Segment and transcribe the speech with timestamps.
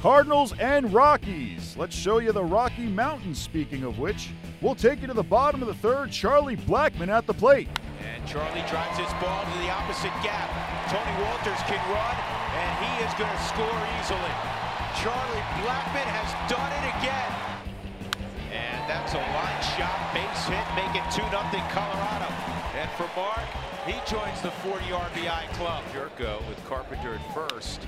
[0.00, 1.76] Cardinals and Rockies.
[1.76, 4.30] Let's show you the Rocky Mountains, speaking of which.
[4.62, 6.12] We'll take you to the bottom of the third.
[6.12, 7.66] Charlie Blackmon at the plate.
[8.06, 10.46] And Charlie drives his ball to the opposite gap.
[10.86, 12.14] Tony Wolters can run,
[12.54, 14.34] and he is going to score easily.
[15.02, 17.34] Charlie Blackmon has done it again.
[18.54, 21.42] And that's a line shot, base hit, make it 2 0
[21.74, 22.30] Colorado.
[22.78, 23.50] And for Mark,
[23.82, 25.82] he joins the 40 RBI club.
[25.90, 27.82] Jerko with Carpenter at first.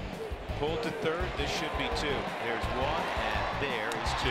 [0.60, 2.12] Pulled to third, this should be two.
[2.44, 4.28] There's one, and there is two.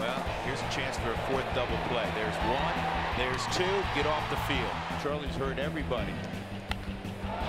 [0.00, 2.04] Well, here's a chance for a fourth double play.
[2.16, 2.74] There's one,
[3.16, 4.74] there's two, get off the field.
[5.04, 6.12] Charlie's hurt everybody.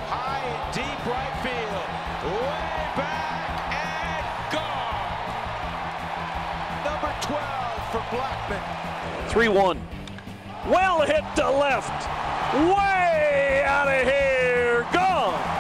[0.06, 1.90] High and deep right field.
[2.38, 4.24] Way back and
[4.54, 5.02] gone.
[6.86, 7.42] Number 12
[7.92, 8.62] for Blackmon.
[9.30, 9.82] 3 1.
[10.68, 12.08] Well hit to left.
[12.54, 14.86] Way out of here.
[14.94, 15.57] Gone.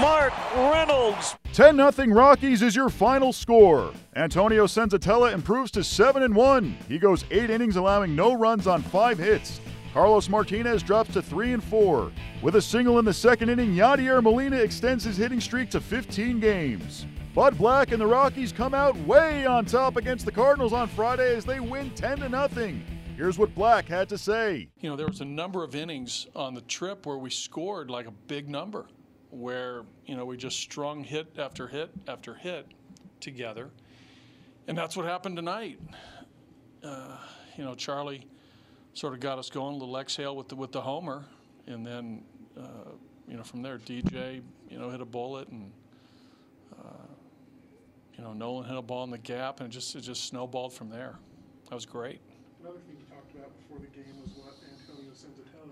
[0.00, 1.36] Mark Reynolds.
[1.52, 3.92] 10 0 Rockies is your final score.
[4.16, 6.76] Antonio Senzatela improves to 7 and 1.
[6.88, 9.60] He goes 8 innings allowing no runs on 5 hits.
[9.92, 12.10] Carlos Martinez drops to 3 and 4.
[12.40, 16.40] With a single in the second inning, Yadier Molina extends his hitting streak to 15
[16.40, 17.06] games.
[17.34, 21.34] Bud Black and the Rockies come out way on top against the Cardinals on Friday
[21.34, 22.84] as they win 10 to nothing.
[23.16, 24.68] Here's what Black had to say.
[24.80, 28.06] You know, there was a number of innings on the trip where we scored like
[28.06, 28.86] a big number,
[29.32, 32.66] where, you know, we just strung hit after hit after hit
[33.20, 33.70] together.
[34.68, 35.80] And that's what happened tonight.
[36.84, 37.16] Uh,
[37.56, 38.26] you know, Charlie
[38.92, 41.24] sort of got us going, a little exhale with the, with the homer.
[41.66, 42.22] And then,
[42.58, 42.90] uh,
[43.26, 45.72] you know, from there, DJ, you know, hit a bullet and,
[46.78, 47.06] uh,
[48.16, 50.74] you know, Nolan hit a ball in the gap and it just, it just snowballed
[50.74, 51.16] from there.
[51.70, 52.20] That was great.
[52.60, 54.60] Another thing you talked about before the game was what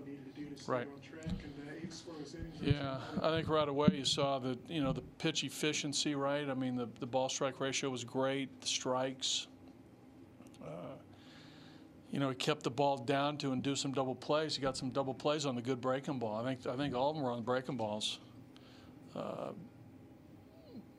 [0.05, 0.87] Needed to do to stay Right.
[0.87, 2.61] on track, and uh, eight innings.
[2.61, 6.47] Yeah, I think right away you saw that you know the pitch efficiency, right?
[6.47, 9.47] I mean the the ball strike ratio was great, the strikes.
[10.63, 10.67] Uh,
[12.11, 14.55] you know, he kept the ball down to and do some double plays.
[14.55, 16.35] He got some double plays on the good breaking ball.
[16.35, 18.19] I think I think all of them were on breaking balls.
[19.15, 19.51] Uh,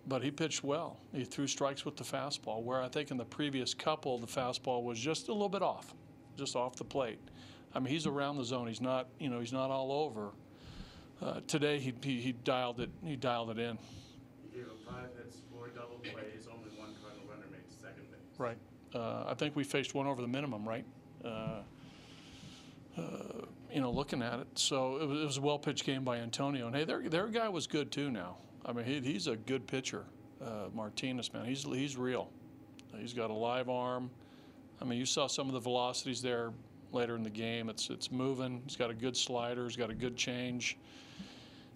[0.09, 0.99] but he pitched well.
[1.15, 4.83] He threw strikes with the fastball, where I think in the previous couple the fastball
[4.83, 5.95] was just a little bit off,
[6.37, 7.21] just off the plate.
[7.75, 8.69] I mean, he's around the zone.
[8.69, 10.31] He's not, you know, he's not all over.
[11.23, 13.79] Uh, today he, he, he dialed it he dialed it in.
[14.45, 18.39] You gave him five hits, four double plays, only one Cardinal runner made second base.
[18.39, 18.59] Right.
[18.95, 20.85] Uh, I think we faced one over the minimum, right?
[21.25, 21.61] Uh,
[22.99, 23.03] uh,
[23.73, 24.49] you know, looking at it.
[24.55, 26.67] So it was, it was a well pitched game by Antonio.
[26.67, 28.37] And hey, their, their guy was good too now.
[28.67, 30.05] I mean, he, he's a good pitcher.
[30.45, 32.29] Uh, Martinez, man, he's, he's real.
[32.99, 34.11] He's got a live arm.
[34.81, 36.53] I mean, you saw some of the velocities there
[36.95, 37.69] later in the game.
[37.69, 38.63] It's, it's moving.
[38.65, 39.65] He's got a good slider.
[39.65, 40.77] He's got a good change.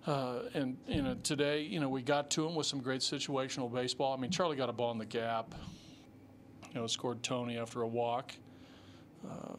[0.06, 3.72] Uh, and you know, today, you know, we got to him with some great situational
[3.72, 4.16] baseball.
[4.16, 5.54] I mean, Charlie got a ball in the gap.
[6.72, 8.32] You know, scored Tony after a walk,
[9.28, 9.56] uh,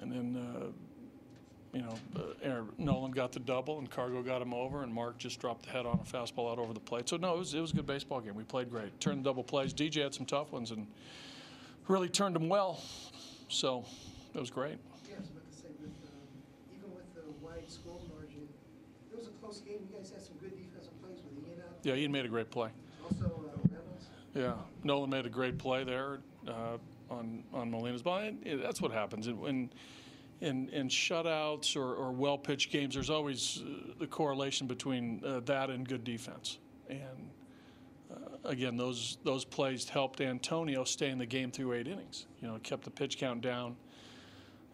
[0.00, 0.66] and then uh,
[1.72, 5.40] you know, uh, Nolan got the double, and Cargo got him over, and Mark just
[5.40, 7.08] dropped the head on a fastball out over the plate.
[7.08, 8.34] So no, it was it was a good baseball game.
[8.34, 9.00] We played great.
[9.00, 9.74] Turned the double plays.
[9.74, 10.86] DJ had some tough ones and
[11.88, 12.82] really turned them well.
[13.48, 13.84] So
[14.38, 14.78] it was great.
[15.08, 18.48] Yeah, I was about to say, with, um, even with the wide score margin,
[19.12, 19.80] it was a close game.
[19.90, 21.74] You guys had some good defensive plays with Ian out.
[21.82, 22.70] Yeah, Ian made a great play.
[23.02, 24.06] Also, uh, Reynolds.
[24.34, 24.54] Yeah,
[24.84, 26.78] Nolan made a great play there uh,
[27.10, 28.18] on on Molina's ball.
[28.20, 29.70] It- that's what happens in in
[30.40, 32.94] in, in shutouts or, or well pitched games.
[32.94, 36.58] There's always uh, the correlation between uh, that and good defense.
[36.88, 37.30] And
[38.12, 38.14] uh,
[38.48, 42.26] again, those those plays helped Antonio stay in the game through eight innings.
[42.40, 43.74] You know, it kept the pitch count down.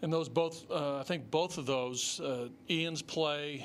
[0.04, 3.65] And those both, uh, I think both of those, uh, Ian's play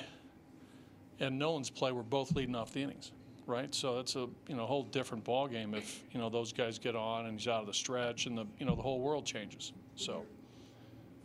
[1.19, 3.11] and Nolan's play were both leading off the innings,
[3.45, 3.75] right?
[3.75, 6.95] So that's a you know whole different ball game if you know those guys get
[6.95, 9.73] on and he's out of the stretch and the you know the whole world changes.
[9.97, 10.25] So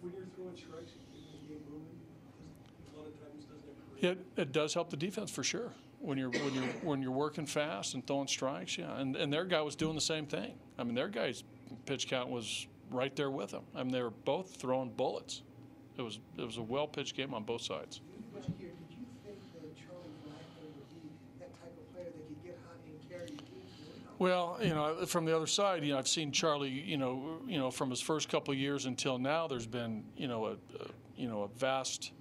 [0.00, 1.96] When you're throwing strikes, you keep the game moving.
[2.76, 3.44] 'cause A lot of times
[4.02, 5.70] it it, it does help the defense for sure
[6.00, 8.76] when you're when you're when you're working fast and throwing strikes.
[8.76, 10.58] Yeah, and and their guy was doing the same thing.
[10.76, 11.44] I mean their guy's
[11.86, 13.64] pitch count was right there with them.
[13.74, 15.42] I mean they were both throwing bullets.
[15.96, 18.00] It was it was a well pitched game on both sides.
[18.34, 18.70] Did you
[19.24, 21.08] think that Charlie Blackmon would be
[21.38, 24.14] that type of player that could get hot and carry your team to win?
[24.18, 27.58] Well, you know, from the other side, you know, I've seen Charlie, you know, you
[27.58, 30.56] know, from his first couple of years until now, there's been, you know, a, a
[31.16, 32.12] you know, a vast,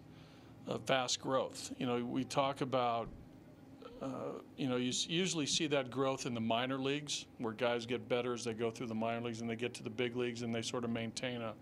[0.68, 1.72] a vast growth.
[1.78, 3.10] You know, we talk about,
[4.04, 4.08] uh,
[4.58, 8.34] you know, you usually see that growth in the minor leagues, where guys get better
[8.34, 10.54] as they go through the minor leagues and they get to the big leagues and
[10.54, 11.54] they sort of maintain a,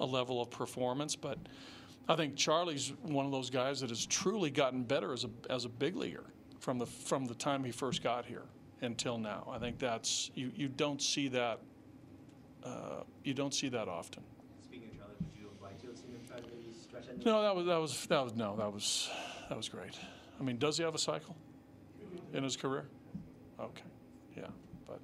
[0.00, 1.16] a level of performance.
[1.16, 1.38] But
[2.06, 5.64] I think Charlie's one of those guys that has truly gotten better as a as
[5.64, 6.24] a big leaguer.
[6.60, 8.44] from the from the time he first got here
[8.82, 9.48] until now.
[9.50, 11.60] I think that's you, you don't see that
[12.64, 14.22] uh, you don't see that often.
[14.62, 17.06] Speaking of Charlie, would you have liked to have seen him try to maybe stretch
[17.06, 17.24] that?
[17.24, 19.08] No, that was that was that was no, that was
[19.48, 19.98] that was great.
[20.38, 21.34] I mean, does he have a cycle
[22.34, 22.86] in his career?
[23.60, 23.82] Okay,
[24.36, 24.44] yeah,
[24.86, 25.00] but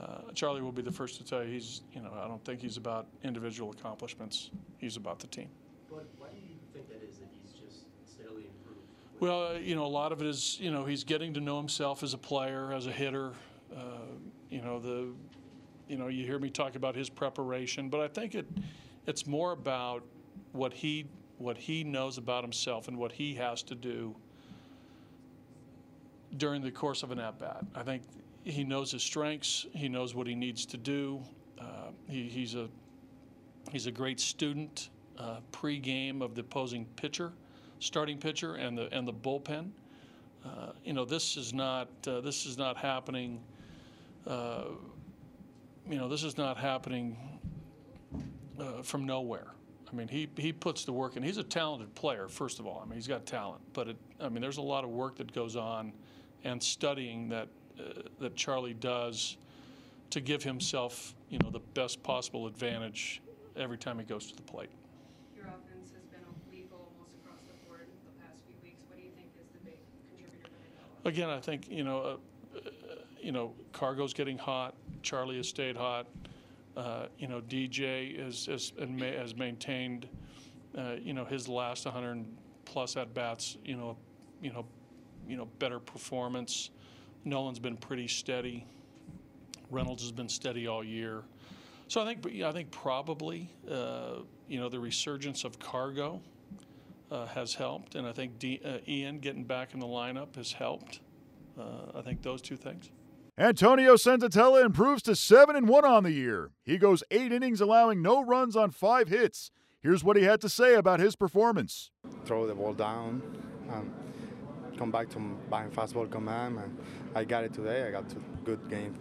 [0.00, 2.60] uh, Charlie will be the first to tell you he's you know I don't think
[2.60, 4.50] he's about individual accomplishments.
[4.78, 5.48] He's about the team.
[5.90, 8.80] But why do you think that is that he's just steadily improved?
[9.20, 11.56] Well, uh, you know, a lot of it is, you know, he's getting to know
[11.58, 13.32] himself as a player, as a hitter.
[13.74, 13.80] Uh,
[14.50, 15.08] you know, the,
[15.88, 18.46] you know, you hear me talk about his preparation, but I think it,
[19.06, 20.02] it's more about
[20.52, 21.06] what he,
[21.38, 24.14] what he knows about himself and what he has to do
[26.36, 27.64] during the course of an at bat.
[27.74, 28.02] I think
[28.44, 29.66] he knows his strengths.
[29.72, 31.20] He knows what he needs to do.
[31.60, 32.68] Uh, he, he's a,
[33.72, 37.32] he's a great student uh, pre-game of the opposing pitcher
[37.80, 39.70] starting pitcher and the and the bullpen.
[40.44, 43.40] Uh, you know, this is not uh, this is not happening.
[44.26, 44.64] Uh,
[45.88, 47.16] you know, this is not happening
[48.60, 49.48] uh, from nowhere.
[49.90, 51.22] I mean, he he puts the work in.
[51.22, 52.80] He's a talented player, first of all.
[52.84, 55.32] I mean, he's got talent, but it, I mean, there's a lot of work that
[55.32, 55.92] goes on,
[56.44, 57.48] and studying that
[57.78, 59.36] uh, that Charlie does
[60.10, 63.20] to give himself, you know, the best possible advantage
[63.56, 64.70] every time he goes to the plate.
[65.36, 66.20] Your offense has been
[66.50, 68.82] lethal almost across the board the past few weeks.
[68.88, 70.50] What do you think is the big contributor?
[71.04, 72.70] Again, I think you know, uh, uh,
[73.20, 74.74] you know, Cargo's getting hot.
[75.02, 76.06] Charlie has stayed hot.
[76.76, 80.08] Uh, you know, DJ is has, and has maintained,
[80.76, 82.24] uh, you know, his last 100
[82.64, 83.56] plus at bats.
[83.64, 83.96] You know,
[84.40, 84.64] you know,
[85.28, 86.70] you know, better performance.
[87.24, 88.66] Nolan's been pretty steady.
[89.70, 91.22] Reynolds has been steady all year.
[91.88, 96.20] So I think, I think probably, uh, you know, the resurgence of Cargo
[97.10, 100.52] uh, has helped, and I think D, uh, Ian getting back in the lineup has
[100.52, 101.00] helped.
[101.58, 102.90] Uh, I think those two things.
[103.38, 106.50] Antonio Senzatela improves to 7 and 1 on the year.
[106.64, 109.50] He goes 8 innings allowing no runs on 5 hits.
[109.80, 111.90] Here's what he had to say about his performance.
[112.24, 113.22] throw the ball down,
[113.70, 113.92] um,
[114.78, 115.18] come back to
[115.50, 116.78] buying fastball command, and
[117.14, 117.86] I got it today.
[117.86, 118.94] I got a good game.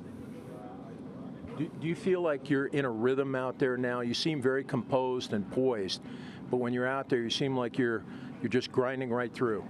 [1.58, 4.02] Do, do you feel like you're in a rhythm out there now?
[4.02, 6.02] You seem very composed and poised,
[6.50, 8.04] but when you're out there, you seem like you're
[8.42, 9.64] you're just grinding right through.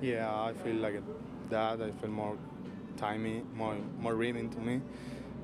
[0.00, 1.04] Yeah, I feel like it,
[1.50, 1.80] that.
[1.80, 2.36] I feel more
[2.96, 4.80] timing, more more rhythm to me.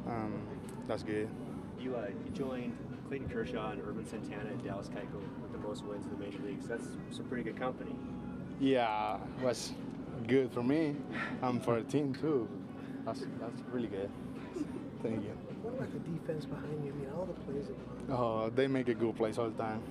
[0.06, 0.40] Um,
[0.86, 1.28] that's good.
[1.78, 2.76] You, uh, you joined
[3.08, 6.40] Clayton Kershaw and Ervin Santana and Dallas Keuchel with the most wins in the major
[6.44, 6.66] leagues.
[6.66, 7.94] That's some pretty good company.
[8.58, 9.72] Yeah, was
[10.28, 10.94] good for me
[11.42, 12.48] and for the team too.
[13.04, 14.10] That's that's really good.
[15.02, 15.32] Thank you.
[15.62, 16.92] What about the defense behind you?
[16.92, 19.82] I mean, all the plays that Oh, they make a good plays all the time.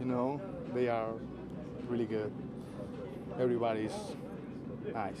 [0.00, 0.40] You know,
[0.74, 1.12] they are
[1.88, 2.32] really good.
[3.40, 3.92] Everybody's
[4.92, 5.16] nice.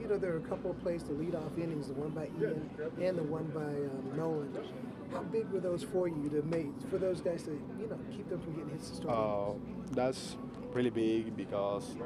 [0.00, 2.28] You know, there are a couple of plays to lead off innings, the one by
[2.40, 2.70] Ian
[3.00, 4.56] and the one by um, Nolan.
[5.12, 7.50] How big were those for you to make, for those guys to,
[7.80, 9.16] you know, keep them from getting hits to start?
[9.16, 9.52] Uh,
[9.92, 10.36] that's
[10.72, 11.96] really big because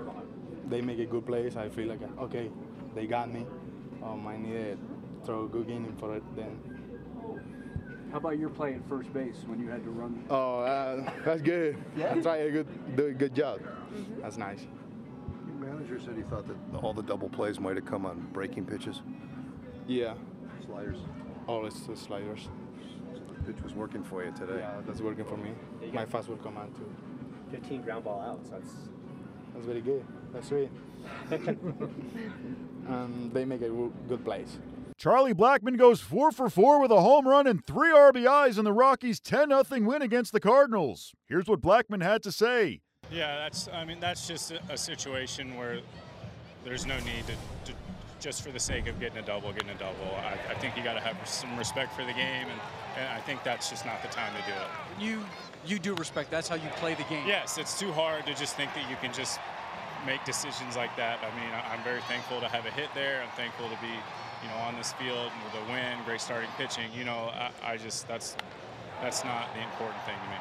[0.69, 1.57] they make a good plays.
[1.57, 2.51] I feel like, okay,
[2.95, 3.47] they got me.
[4.03, 4.79] Um, I need to
[5.25, 6.59] throw a good inning for it then.
[8.11, 10.25] How about your play at first base when you had to run?
[10.29, 11.77] Oh, uh, that's good.
[11.97, 13.61] I try a good, do a good job.
[14.21, 14.67] That's nice.
[15.47, 18.67] Your manager said he thought that all the double plays might have come on breaking
[18.67, 19.01] pitches,
[19.87, 20.15] Yeah,
[20.67, 20.99] sliders.
[21.49, 22.49] Oh, it's the sliders.
[23.47, 24.59] Pitch was working for you today.
[24.59, 25.53] Yeah, that's working for me.
[25.93, 26.89] My fastball command too.
[27.51, 28.51] 15 ground ball outs.
[28.51, 28.71] That's
[29.55, 30.05] That's very good.
[30.33, 30.71] That's sweet.
[32.89, 33.69] and they make a
[34.09, 34.59] good place.
[34.97, 38.73] Charlie Blackmon goes 4 for 4 with a home run and 3 RBIs in the
[38.73, 41.13] Rockies' 10 0 win against the Cardinals.
[41.29, 42.81] Here's what Blackmon had to say.
[43.11, 43.69] Yeah, that's.
[43.69, 45.81] I mean, that's just a, a situation where
[46.65, 47.79] there's no need to, to,
[48.23, 50.15] just for the sake of getting a double, getting a double.
[50.17, 52.61] I, I think you got to have some respect for the game, and,
[52.97, 55.05] and I think that's just not the time to do it.
[55.05, 55.25] You
[55.67, 56.31] you do respect.
[56.31, 57.27] That's how you play the game.
[57.27, 59.41] Yes, it's too hard to just think that you can just
[60.07, 61.19] make decisions like that.
[61.23, 63.23] I mean, I'm very thankful to have a hit there.
[63.23, 63.95] I'm thankful to be,
[64.43, 66.91] you know, on this field with a win, great starting pitching.
[66.97, 68.37] You know, I, I just that's
[69.01, 70.39] that's not the important thing to me.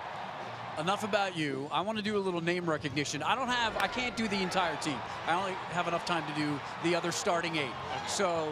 [0.79, 1.67] Enough about you.
[1.71, 3.21] I want to do a little name recognition.
[3.21, 3.75] I don't have.
[3.77, 4.97] I can't do the entire team.
[5.27, 7.73] I only have enough time to do the other starting eight.
[8.07, 8.47] So,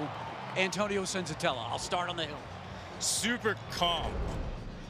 [0.58, 1.70] Antonio Senzatela.
[1.70, 2.38] I'll start on the hill.
[3.00, 4.12] Super calm,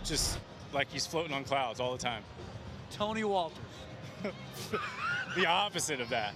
[0.03, 0.39] just
[0.73, 2.23] like he's floating on clouds all the time.
[2.91, 3.53] Tony Wolters.
[5.35, 6.33] the opposite of that.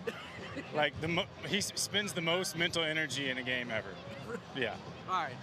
[0.75, 3.89] Like the mo- he spends the most mental energy in a game ever.
[4.55, 4.75] Yeah.
[5.09, 5.33] All right.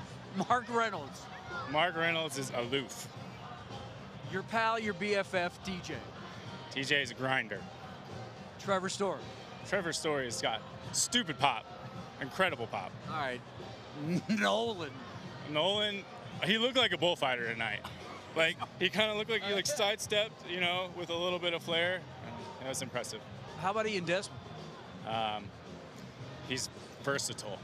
[0.48, 1.22] Mark Reynolds.
[1.70, 3.08] Mark Reynolds is aloof.
[4.32, 5.94] Your pal, your BFF, DJ.
[6.72, 7.60] TJ is a grinder.
[8.60, 9.20] Trevor Story.
[9.68, 10.60] Trevor Story has got
[10.92, 11.64] stupid pop.
[12.20, 12.92] incredible pop.
[13.10, 13.40] All right,
[14.28, 14.90] Nolan.
[15.50, 16.04] Nolan,
[16.44, 17.80] he looked like a bullfighter tonight.
[18.36, 21.54] Like he kind of looked like he like sidestepped, you know, with a little bit
[21.54, 22.00] of flair.
[22.60, 23.20] That was impressive.
[23.60, 24.38] How about Ian Desmond?
[25.08, 25.44] Um,
[26.48, 26.68] he's
[27.02, 27.58] versatile,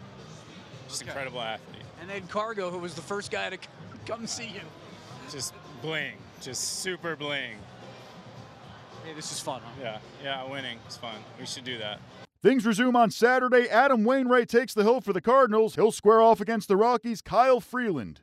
[0.89, 1.11] just Okay.
[1.11, 1.83] incredible athlete.
[2.01, 3.59] And then Cargo, who was the first guy to
[4.07, 4.61] come see you.
[5.31, 7.57] Just bling, just super bling.
[9.05, 9.71] Hey, this is fun, huh?
[9.81, 11.17] Yeah, yeah, winning is fun.
[11.39, 12.01] We should do that.
[12.43, 13.69] Things resume on Saturday.
[13.69, 15.75] Adam Wainwright takes the hill for the Cardinals.
[15.75, 18.21] He'll square off against the Rockies' Kyle Freeland.